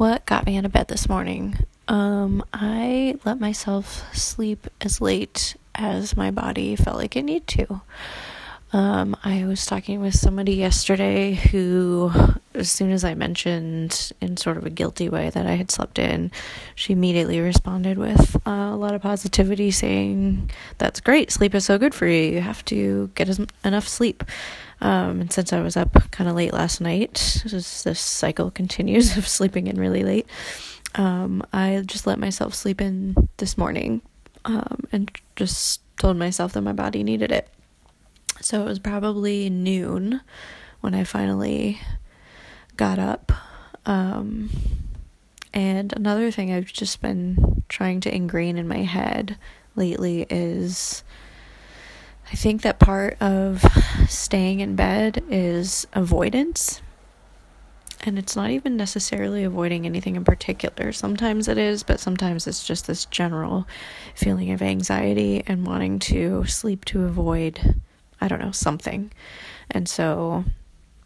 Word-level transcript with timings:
what 0.00 0.24
got 0.24 0.46
me 0.46 0.56
out 0.56 0.64
of 0.64 0.72
bed 0.72 0.88
this 0.88 1.10
morning? 1.10 1.58
Um, 1.86 2.42
I 2.54 3.18
let 3.26 3.38
myself 3.38 4.02
sleep 4.16 4.66
as 4.80 5.02
late 5.02 5.56
as 5.74 6.16
my 6.16 6.30
body 6.30 6.74
felt 6.74 6.96
like 6.96 7.16
it 7.16 7.22
needed 7.22 7.46
to. 7.48 7.82
Um, 8.72 9.16
I 9.24 9.46
was 9.46 9.66
talking 9.66 10.00
with 10.00 10.14
somebody 10.14 10.54
yesterday 10.54 11.34
who, 11.34 12.12
as 12.54 12.70
soon 12.70 12.92
as 12.92 13.02
I 13.02 13.14
mentioned 13.14 14.12
in 14.20 14.36
sort 14.36 14.56
of 14.56 14.64
a 14.64 14.70
guilty 14.70 15.08
way 15.08 15.28
that 15.30 15.44
I 15.44 15.54
had 15.54 15.72
slept 15.72 15.98
in, 15.98 16.30
she 16.76 16.92
immediately 16.92 17.40
responded 17.40 17.98
with 17.98 18.36
uh, 18.46 18.70
a 18.72 18.76
lot 18.76 18.94
of 18.94 19.02
positivity 19.02 19.72
saying, 19.72 20.50
That's 20.78 21.00
great. 21.00 21.32
Sleep 21.32 21.54
is 21.56 21.64
so 21.64 21.78
good 21.78 21.94
for 21.94 22.06
you. 22.06 22.34
You 22.34 22.40
have 22.42 22.64
to 22.66 23.10
get 23.16 23.28
as, 23.28 23.40
enough 23.64 23.88
sleep. 23.88 24.22
Um, 24.80 25.20
and 25.20 25.32
since 25.32 25.52
I 25.52 25.60
was 25.60 25.76
up 25.76 26.10
kind 26.12 26.30
of 26.30 26.36
late 26.36 26.52
last 26.52 26.80
night, 26.80 27.42
this, 27.44 27.82
this 27.82 28.00
cycle 28.00 28.50
continues 28.52 29.16
of 29.16 29.26
sleeping 29.26 29.66
in 29.66 29.80
really 29.80 30.04
late. 30.04 30.26
Um, 30.94 31.42
I 31.52 31.82
just 31.86 32.06
let 32.06 32.20
myself 32.20 32.54
sleep 32.54 32.80
in 32.80 33.28
this 33.38 33.58
morning 33.58 34.00
um, 34.44 34.84
and 34.92 35.10
just 35.34 35.80
told 35.98 36.16
myself 36.16 36.52
that 36.52 36.62
my 36.62 36.72
body 36.72 37.02
needed 37.02 37.32
it. 37.32 37.48
So 38.50 38.62
it 38.62 38.64
was 38.64 38.80
probably 38.80 39.48
noon 39.48 40.22
when 40.80 40.92
I 40.92 41.04
finally 41.04 41.80
got 42.76 42.98
up. 42.98 43.30
Um, 43.86 44.50
and 45.54 45.92
another 45.92 46.32
thing 46.32 46.52
I've 46.52 46.72
just 46.72 47.00
been 47.00 47.62
trying 47.68 48.00
to 48.00 48.12
ingrain 48.12 48.58
in 48.58 48.66
my 48.66 48.78
head 48.78 49.38
lately 49.76 50.26
is 50.28 51.04
I 52.32 52.34
think 52.34 52.62
that 52.62 52.80
part 52.80 53.22
of 53.22 53.64
staying 54.08 54.58
in 54.58 54.74
bed 54.74 55.22
is 55.30 55.86
avoidance. 55.92 56.82
And 58.00 58.18
it's 58.18 58.34
not 58.34 58.50
even 58.50 58.76
necessarily 58.76 59.44
avoiding 59.44 59.86
anything 59.86 60.16
in 60.16 60.24
particular. 60.24 60.90
Sometimes 60.90 61.46
it 61.46 61.56
is, 61.56 61.84
but 61.84 62.00
sometimes 62.00 62.48
it's 62.48 62.66
just 62.66 62.88
this 62.88 63.04
general 63.04 63.68
feeling 64.16 64.50
of 64.50 64.60
anxiety 64.60 65.44
and 65.46 65.64
wanting 65.64 66.00
to 66.00 66.44
sleep 66.46 66.84
to 66.86 67.04
avoid 67.04 67.80
I 68.20 68.28
don't 68.28 68.40
know, 68.40 68.52
something. 68.52 69.10
And 69.70 69.88
so 69.88 70.44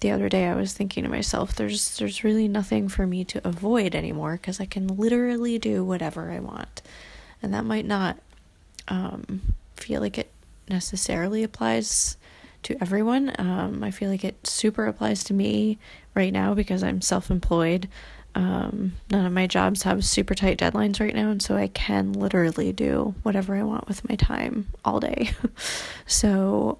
the 0.00 0.10
other 0.10 0.28
day 0.28 0.46
I 0.46 0.54
was 0.54 0.72
thinking 0.72 1.04
to 1.04 1.10
myself 1.10 1.54
there's 1.54 1.96
there's 1.98 2.24
really 2.24 2.48
nothing 2.48 2.88
for 2.88 3.06
me 3.06 3.24
to 3.24 3.46
avoid 3.46 3.94
anymore 3.94 4.32
because 4.32 4.60
I 4.60 4.66
can 4.66 4.86
literally 4.86 5.58
do 5.58 5.84
whatever 5.84 6.30
I 6.30 6.40
want. 6.40 6.82
And 7.42 7.54
that 7.54 7.64
might 7.64 7.86
not 7.86 8.18
um, 8.88 9.54
feel 9.76 10.00
like 10.00 10.18
it 10.18 10.30
necessarily 10.68 11.42
applies 11.42 12.16
to 12.64 12.76
everyone. 12.80 13.32
Um, 13.38 13.84
I 13.84 13.90
feel 13.90 14.10
like 14.10 14.24
it 14.24 14.46
super 14.46 14.86
applies 14.86 15.24
to 15.24 15.34
me 15.34 15.78
right 16.14 16.32
now 16.32 16.54
because 16.54 16.82
I'm 16.82 17.00
self 17.00 17.30
employed. 17.30 17.88
Um, 18.34 18.94
none 19.10 19.26
of 19.26 19.32
my 19.32 19.46
jobs 19.46 19.84
have 19.84 20.04
super 20.04 20.34
tight 20.34 20.58
deadlines 20.58 20.98
right 21.00 21.14
now, 21.14 21.30
and 21.30 21.40
so 21.40 21.56
I 21.56 21.68
can 21.68 22.12
literally 22.12 22.72
do 22.72 23.14
whatever 23.22 23.54
I 23.54 23.62
want 23.62 23.86
with 23.86 24.08
my 24.08 24.16
time 24.16 24.66
all 24.84 24.98
day. 24.98 25.30
so 26.06 26.78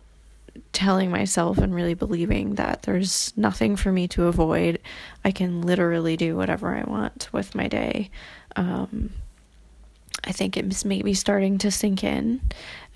telling 0.73 1.11
myself 1.11 1.59
and 1.59 1.75
really 1.75 1.95
believing 1.95 2.55
that 2.57 2.83
there's 2.83 3.33
nothing 3.37 3.77
for 3.77 3.93
me 3.93 4.09
to 4.09 4.25
avoid. 4.25 4.81
I 5.25 5.31
can 5.31 5.63
literally 5.63 6.17
do 6.17 6.37
whatever 6.37 6.75
I 6.75 6.83
want 6.85 7.29
with 7.33 7.55
my 7.55 7.69
day. 7.69 8.11
Um, 8.57 9.11
I 10.27 10.33
think 10.33 10.57
it's 10.57 10.85
maybe 10.85 11.13
starting 11.15 11.59
to 11.59 11.71
sink 11.71 12.03
in. 12.03 12.41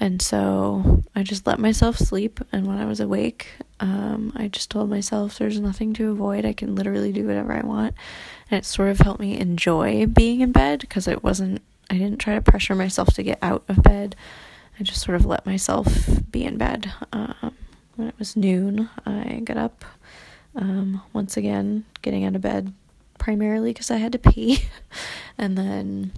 And 0.00 0.22
so 0.22 1.02
I 1.14 1.22
just 1.22 1.46
let 1.46 1.58
myself 1.58 1.98
sleep. 1.98 2.40
And 2.52 2.66
when 2.66 2.78
I 2.78 2.86
was 2.86 3.00
awake, 3.00 3.48
um, 3.80 4.32
I 4.34 4.48
just 4.48 4.70
told 4.70 4.88
myself 4.88 5.38
there's 5.38 5.60
nothing 5.60 5.92
to 5.94 6.10
avoid. 6.10 6.46
I 6.46 6.52
can 6.52 6.74
literally 6.74 7.12
do 7.12 7.26
whatever 7.26 7.52
I 7.52 7.60
want. 7.60 7.94
And 8.50 8.58
it 8.58 8.64
sort 8.64 8.88
of 8.88 9.00
helped 9.00 9.20
me 9.20 9.38
enjoy 9.38 10.06
being 10.06 10.40
in 10.40 10.52
bed 10.52 10.80
because 10.80 11.06
it 11.06 11.22
wasn't, 11.22 11.60
I 11.90 11.98
didn't 11.98 12.18
try 12.18 12.34
to 12.34 12.40
pressure 12.40 12.74
myself 12.74 13.12
to 13.14 13.22
get 13.22 13.38
out 13.42 13.64
of 13.68 13.82
bed. 13.82 14.16
I 14.80 14.82
just 14.82 15.02
sort 15.02 15.16
of 15.16 15.26
let 15.26 15.44
myself 15.44 16.08
be 16.30 16.44
in 16.44 16.56
bed. 16.56 16.92
Um, 17.12 17.47
was 18.18 18.36
noon, 18.36 18.88
I 19.06 19.40
got 19.44 19.56
up 19.56 19.84
um, 20.56 21.02
once 21.12 21.36
again, 21.36 21.84
getting 22.02 22.24
out 22.24 22.34
of 22.34 22.42
bed 22.42 22.72
primarily 23.18 23.72
because 23.72 23.90
I 23.90 23.96
had 23.96 24.12
to 24.12 24.18
pee, 24.18 24.64
and 25.38 25.56
then 25.56 26.12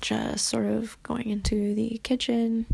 just 0.00 0.46
sort 0.46 0.66
of 0.66 1.00
going 1.02 1.28
into 1.28 1.74
the 1.74 2.00
kitchen, 2.02 2.66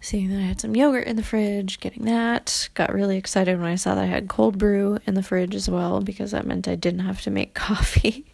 seeing 0.00 0.30
that 0.30 0.38
I 0.38 0.42
had 0.42 0.60
some 0.60 0.74
yogurt 0.74 1.06
in 1.06 1.16
the 1.16 1.22
fridge, 1.22 1.80
getting 1.80 2.04
that. 2.04 2.68
Got 2.74 2.92
really 2.92 3.16
excited 3.16 3.58
when 3.58 3.70
I 3.70 3.76
saw 3.76 3.94
that 3.94 4.04
I 4.04 4.06
had 4.06 4.28
cold 4.28 4.58
brew 4.58 4.98
in 5.06 5.14
the 5.14 5.22
fridge 5.22 5.54
as 5.54 5.68
well 5.68 6.00
because 6.00 6.30
that 6.30 6.46
meant 6.46 6.68
I 6.68 6.74
didn't 6.74 7.00
have 7.00 7.20
to 7.22 7.30
make 7.30 7.54
coffee. 7.54 8.24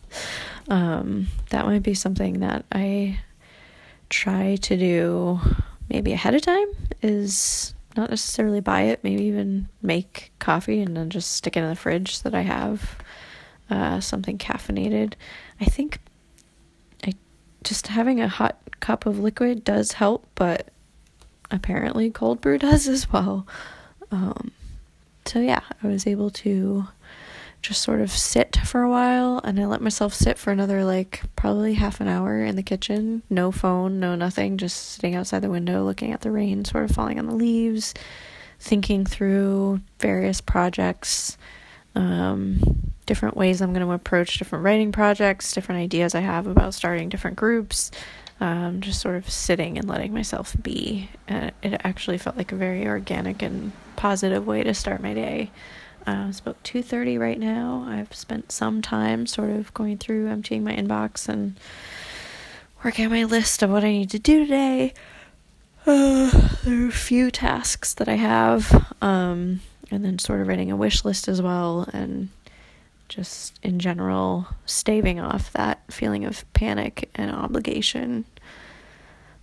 um, 0.68 1.28
that 1.50 1.66
might 1.66 1.82
be 1.82 1.94
something 1.94 2.40
that 2.40 2.64
I 2.72 3.20
try 4.08 4.56
to 4.56 4.76
do 4.76 5.40
maybe 5.88 6.12
ahead 6.12 6.34
of 6.34 6.42
time 6.42 6.68
is 7.02 7.74
not 7.96 8.10
necessarily 8.10 8.60
buy 8.60 8.82
it, 8.82 9.02
maybe 9.02 9.24
even 9.24 9.68
make 9.82 10.32
coffee 10.38 10.80
and 10.80 10.96
then 10.96 11.10
just 11.10 11.32
stick 11.32 11.56
it 11.56 11.60
in 11.60 11.68
the 11.68 11.76
fridge 11.76 12.18
so 12.18 12.28
that 12.28 12.36
I 12.36 12.42
have 12.42 12.96
uh, 13.70 14.00
something 14.00 14.38
caffeinated. 14.38 15.14
I 15.60 15.64
think 15.66 15.98
I 17.04 17.12
just 17.64 17.88
having 17.88 18.20
a 18.20 18.28
hot 18.28 18.58
cup 18.80 19.06
of 19.06 19.18
liquid 19.18 19.64
does 19.64 19.92
help, 19.92 20.26
but 20.34 20.68
apparently 21.50 22.10
cold 22.10 22.40
brew 22.40 22.58
does 22.58 22.88
as 22.88 23.10
well. 23.12 23.46
Um, 24.10 24.52
so 25.24 25.40
yeah, 25.40 25.62
I 25.82 25.86
was 25.86 26.06
able 26.06 26.30
to 26.30 26.86
just 27.62 27.82
sort 27.82 28.00
of 28.00 28.10
sit 28.10 28.56
for 28.64 28.82
a 28.82 28.90
while 28.90 29.40
and 29.42 29.58
I 29.58 29.66
let 29.66 29.80
myself 29.80 30.14
sit 30.14 30.38
for 30.38 30.52
another 30.52 30.84
like 30.84 31.22
probably 31.34 31.74
half 31.74 32.00
an 32.00 32.08
hour 32.08 32.44
in 32.44 32.56
the 32.56 32.62
kitchen. 32.62 33.22
No 33.28 33.50
phone, 33.50 33.98
no 33.98 34.14
nothing, 34.14 34.56
just 34.56 34.92
sitting 34.92 35.14
outside 35.14 35.40
the 35.40 35.50
window 35.50 35.84
looking 35.84 36.12
at 36.12 36.20
the 36.20 36.30
rain 36.30 36.64
sort 36.64 36.84
of 36.84 36.92
falling 36.92 37.18
on 37.18 37.26
the 37.26 37.34
leaves, 37.34 37.92
thinking 38.60 39.04
through 39.04 39.80
various 39.98 40.40
projects, 40.40 41.36
um, 41.94 42.60
different 43.06 43.36
ways 43.36 43.60
I'm 43.60 43.72
going 43.72 43.86
to 43.86 43.92
approach 43.92 44.38
different 44.38 44.64
writing 44.64 44.92
projects, 44.92 45.52
different 45.52 45.80
ideas 45.80 46.14
I 46.14 46.20
have 46.20 46.46
about 46.46 46.74
starting 46.74 47.08
different 47.08 47.36
groups. 47.36 47.90
Um, 48.38 48.82
just 48.82 49.00
sort 49.00 49.16
of 49.16 49.30
sitting 49.30 49.78
and 49.78 49.88
letting 49.88 50.12
myself 50.12 50.54
be. 50.62 51.08
It 51.26 51.80
actually 51.84 52.18
felt 52.18 52.36
like 52.36 52.52
a 52.52 52.56
very 52.56 52.86
organic 52.86 53.40
and 53.40 53.72
positive 53.96 54.46
way 54.46 54.62
to 54.62 54.74
start 54.74 55.00
my 55.00 55.14
day. 55.14 55.50
Uh, 56.06 56.26
it's 56.28 56.38
about 56.38 56.62
2.30 56.62 57.18
right 57.18 57.38
now. 57.38 57.84
I've 57.88 58.14
spent 58.14 58.52
some 58.52 58.80
time 58.80 59.26
sort 59.26 59.50
of 59.50 59.74
going 59.74 59.98
through 59.98 60.28
emptying 60.28 60.62
my 60.62 60.74
inbox 60.74 61.28
and 61.28 61.58
working 62.84 63.06
on 63.06 63.10
my 63.10 63.24
list 63.24 63.62
of 63.62 63.70
what 63.70 63.82
I 63.82 63.90
need 63.90 64.10
to 64.10 64.18
do 64.20 64.44
today. 64.44 64.94
Uh, 65.84 66.30
there 66.64 66.84
are 66.84 66.88
a 66.88 66.92
few 66.92 67.32
tasks 67.32 67.94
that 67.94 68.08
I 68.08 68.14
have, 68.14 68.94
um, 69.02 69.60
and 69.90 70.04
then 70.04 70.20
sort 70.20 70.40
of 70.40 70.46
writing 70.46 70.70
a 70.70 70.76
wish 70.76 71.04
list 71.04 71.26
as 71.26 71.42
well, 71.42 71.88
and 71.92 72.28
just 73.08 73.58
in 73.64 73.80
general 73.80 74.46
staving 74.64 75.18
off 75.18 75.52
that 75.52 75.80
feeling 75.90 76.24
of 76.24 76.50
panic 76.52 77.08
and 77.16 77.32
obligation. 77.32 78.24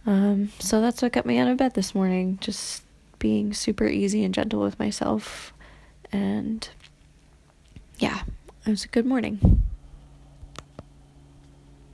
Um, 0.06 0.50
so 0.59 0.79
that's 0.79 1.02
what 1.02 1.12
got 1.12 1.25
me 1.25 1.40
out 1.40 1.47
of 1.50 1.57
bed 1.57 1.73
this 1.73 1.94
morning, 1.94 2.38
just 2.40 2.84
being 3.19 3.53
super 3.53 3.88
easy 3.88 4.23
and 4.23 4.34
gentle 4.34 4.62
with 4.62 4.79
myself 4.79 5.53
and 6.13 6.69
yeah, 8.00 8.24
it 8.66 8.69
was 8.69 8.85
a 8.85 8.88
good 8.88 9.06
morning. 9.06 9.63